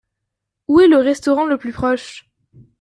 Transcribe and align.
Où 0.67 0.79
est 0.79 0.87
le 0.87 0.97
restaurant 0.97 1.45
le 1.45 1.59
plus 1.59 1.73
proche? 1.73 2.27